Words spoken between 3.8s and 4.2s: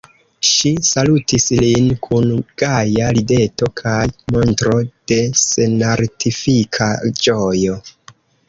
kaj